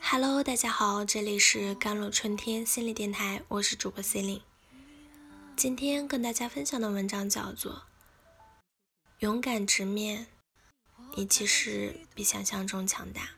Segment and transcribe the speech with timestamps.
[0.00, 4.42] Hello，大家好，这里是甘露春天心理电台，我是主播 C e l i n e
[5.56, 7.72] 今天跟大家分享的文章叫做
[9.20, 10.26] 《勇敢直面》，
[11.16, 13.30] 你其实比想象中强大。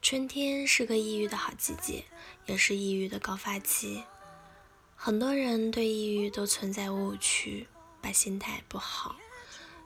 [0.00, 2.04] 春天是个抑郁的好季节，
[2.46, 4.04] 也是抑郁的高发期。
[4.94, 7.66] 很多人对抑郁都存在误区，
[8.00, 9.16] 把心态不好、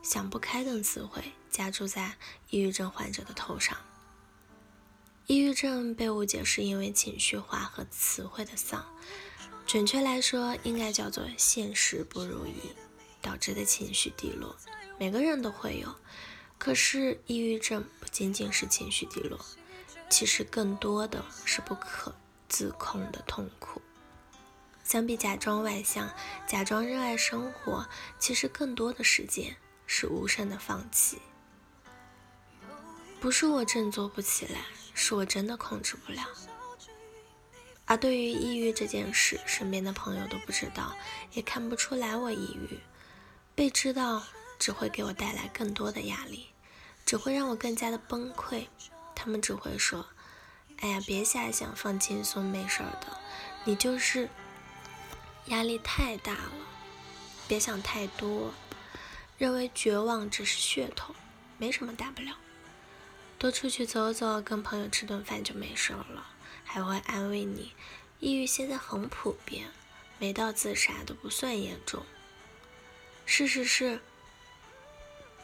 [0.03, 2.17] 想不开等词汇加注在
[2.51, 3.77] 抑郁症患者的头上。
[5.27, 8.85] 抑郁症被误解是因为情绪化和词汇的丧，
[9.67, 12.55] 准确来说应该叫做现实不如意
[13.21, 14.57] 导致的情绪低落。
[14.99, 15.95] 每个人都会有，
[16.59, 19.39] 可是抑郁症不仅仅是情绪低落，
[20.11, 22.15] 其实更多的是不可
[22.49, 23.81] 自控的痛苦。
[24.83, 26.13] 相比假装外向、
[26.47, 27.89] 假装热爱生活，
[28.19, 29.57] 其实更多的时间
[29.95, 31.21] 是无声的放弃。
[33.21, 34.63] 不是我振作不起来，
[34.95, 36.25] 是我真的控制不了。
[37.85, 40.97] 而对于抑郁这件事，身边的朋友都不知道，
[41.33, 42.81] 也看不出来我抑郁。
[43.55, 44.23] 被知道
[44.59, 46.47] 只会给我带来更多的压力，
[47.05, 48.69] 只会让我更加的崩溃。
[49.15, 50.07] 他们只会说
[50.81, 53.21] ：“哎呀，别瞎想，放轻松，没事的。
[53.65, 54.31] 你就是
[55.49, 56.67] 压力太大了，
[57.47, 58.55] 别想太多，
[59.43, 61.17] 认为绝望只是噱头，
[61.59, 62.39] 没什么大不了。”
[63.41, 66.29] 多出去走走，跟朋友吃顿饭就没事了，
[66.63, 67.73] 还会安慰你。
[68.21, 69.73] 抑郁现在很普遍，
[70.21, 72.05] 没到自杀都不算严重。
[73.27, 74.01] 事实是，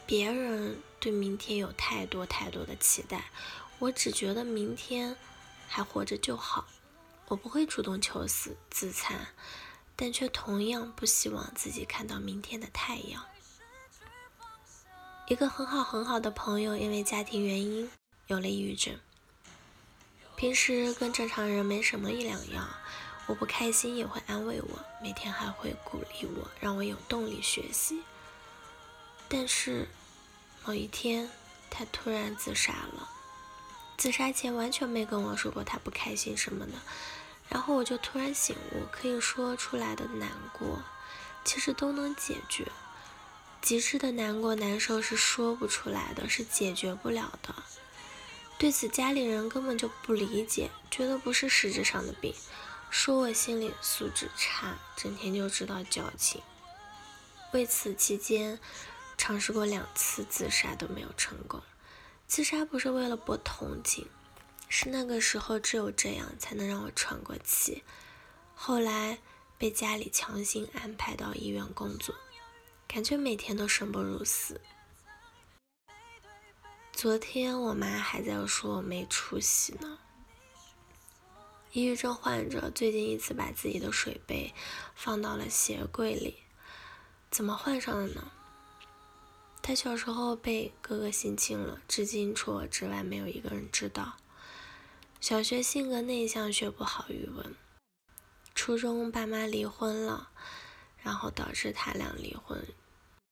[0.05, 3.25] 别人对明天有太多太多的期待，
[3.79, 5.17] 我只觉得明天
[5.67, 6.69] 还活着就好。
[7.27, 9.27] 我不会主动求死自残，
[9.97, 13.25] 但却同样不希望自己看到明天的太阳。
[15.29, 17.87] 一个很好很好的朋友，因为家庭原因
[18.25, 18.97] 有了抑郁症。
[20.35, 22.67] 平时跟正常人没什么一两样，
[23.27, 28.01] 我不开心也会安慰我，每天还会鼓励我，让我有动力学习。
[29.27, 29.87] 但是
[30.65, 31.29] 某一天，
[31.69, 33.07] 他突然自杀了。
[33.97, 36.71] 自杀前完全没跟我说过他不开心什么的，
[37.49, 40.81] 然后我就突然醒悟，可以说出来的难过，
[41.45, 42.65] 其实都能解决。
[43.61, 47.55] 极致的难过难受是说不出来的，是解决不了的。
[48.57, 52.33] 对此，家里人根本就不理解，觉得不是实质上的病，
[52.89, 56.41] 说我心理素质差，整天就知道矫情。
[57.53, 58.59] 为此期间，
[59.17, 61.61] 尝试过两次自杀都没有成功。
[62.27, 64.07] 自杀不是为了博同情，
[64.67, 67.83] 是那个时候只有这样才能让我喘过气。
[68.53, 69.19] 后来
[69.57, 72.13] 被家里强行安排到医院工作。
[72.91, 74.59] 感觉每天都生不如死。
[76.91, 79.99] 昨天我妈还在说我没出息呢。
[81.71, 84.55] 抑郁症患者最近一次把自己的水杯
[84.95, 86.39] 放到了鞋柜里，
[87.29, 88.31] 怎么换上的呢？
[89.61, 94.17] 他小时候被哥哥性侵了，至今除我之外没有一个人知道。
[95.21, 97.55] 小学性格内向，学不好语文。
[98.55, 100.31] 初中爸妈离婚了。
[101.01, 102.61] 然后导致他俩离婚。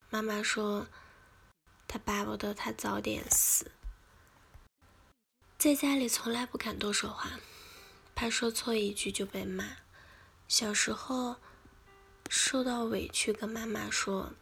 [0.09, 0.87] 妈妈说，
[1.87, 3.71] 他巴不得他早点死。
[5.57, 7.39] 在家里从来不敢多说话，
[8.15, 9.77] 怕说错一句就被骂。
[10.47, 11.35] 小时候
[12.29, 14.33] 受到委屈，跟妈妈说，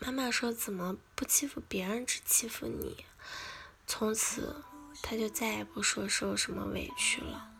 [0.00, 3.04] 妈妈说怎么不欺负别人，只欺负你。
[3.86, 4.64] 从此
[5.00, 7.50] 他就再也不说受什么委屈了。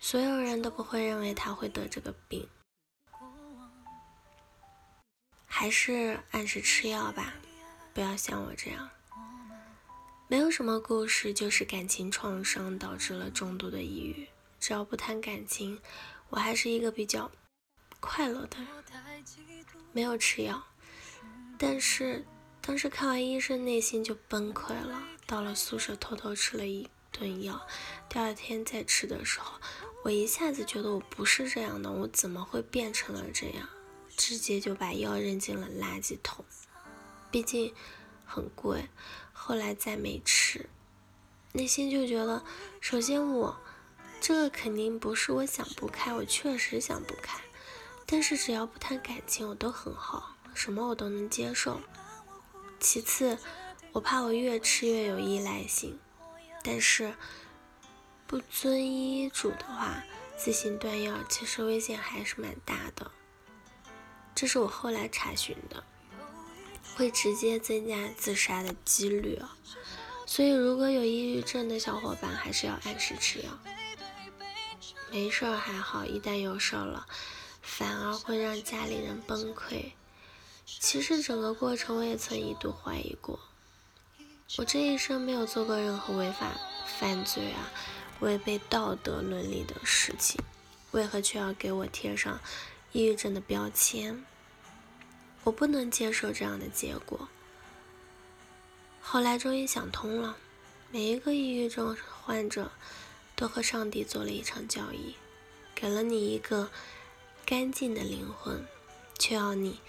[0.00, 2.48] 所有人都不会认为他会得这个病。
[5.54, 7.34] 还是按时吃药吧，
[7.92, 8.88] 不要像我这样。
[10.26, 14.26] 没有什么故事，就是感情创伤导致了重度的抑郁。
[14.58, 15.78] 只要不谈感情，
[16.30, 17.30] 我还是一个比较
[18.00, 18.66] 快乐的人。
[19.92, 20.64] 没有吃药，
[21.58, 22.24] 但是
[22.62, 25.02] 当时看完医生，内心就崩溃了。
[25.26, 27.60] 到了宿舍偷偷吃了一顿药，
[28.08, 29.60] 第二天再吃的时候，
[30.02, 33.68] 我一下子觉得我不是这样的，我怎么会变成了这样？
[34.16, 36.44] 直接就把药扔进了垃圾桶，
[37.30, 37.74] 毕竟
[38.24, 38.88] 很贵。
[39.32, 40.68] 后来再没吃，
[41.52, 42.44] 内心就觉得，
[42.80, 43.60] 首先我
[44.20, 47.40] 这个肯定不是我想不开，我确实想不开。
[48.06, 51.80] 但是只要不谈感情，我都很好，什么我都能接受。
[52.78, 53.38] 其次，
[53.92, 55.98] 我怕我越吃越有依赖性，
[56.62, 57.14] 但是
[58.26, 60.04] 不遵医嘱的话，
[60.36, 63.10] 自行断药其实危险还是蛮大的。
[64.34, 65.82] 这是我后来查询的，
[66.96, 69.56] 会直接增加自杀的几率啊。
[70.26, 73.50] 所以，如果有抑郁症的小伙伴，还是要按时吃药。
[75.10, 77.06] 没事儿还好，一旦有事儿了，
[77.60, 79.92] 反而会让家里人崩溃。
[80.64, 83.38] 其实整个过程，我也曾一度怀疑过，
[84.56, 86.52] 我这一生没有做过任何违法
[86.86, 87.70] 犯罪啊、
[88.20, 90.40] 违背道德伦理的事情，
[90.92, 92.40] 为何却要给我贴上
[92.92, 94.22] 抑郁症的标签？
[95.44, 97.28] 我不能接受这样的结果。
[99.00, 100.36] 后来终于想通了，
[100.90, 102.70] 每一个抑郁症患者
[103.34, 105.16] 都和上帝做了一场交易，
[105.74, 106.70] 给了你一个
[107.46, 108.64] 干净的灵魂，
[109.18, 109.80] 却要你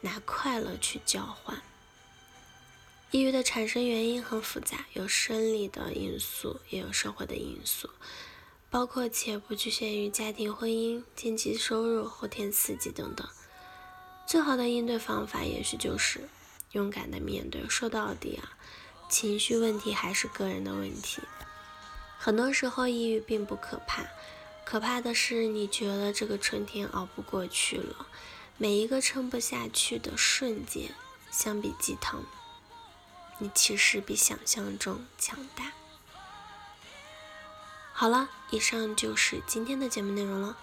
[0.00, 1.60] 拿快乐去交换。
[3.10, 7.90] 抑郁的产生原因很复杂，有生理的因素，也有社会的因素，
[8.72, 13.28] 包括且不局限于家庭、婚姻、经济收入、后天刺激等等。
[14.26, 16.26] 最好的应对方法，也许就是
[16.70, 17.68] 勇敢的面对。
[17.68, 18.56] 说到底啊。
[19.10, 21.20] 情绪问题还是个人的问题。
[22.16, 24.06] 很多时候，抑郁并不可怕，
[24.64, 28.06] 可怕的是你觉得这个春天熬不过去了。
[28.56, 30.94] 每一个撑不下去的瞬间，
[31.30, 32.24] 相比鸡汤，
[33.36, 35.72] 你其实比想象中强大。
[38.02, 40.56] 好了，以上就是今天的节目内容了。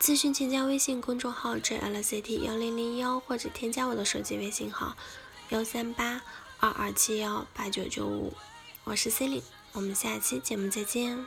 [0.00, 4.96] 咨询请加微信公众号 jlct 幺零零幺，或者添加我的手机微信号
[5.48, 6.22] 幺三八。
[6.60, 8.32] 二二七幺八九九五，
[8.84, 11.26] 我是 c e l i n e 我们下期节目再见。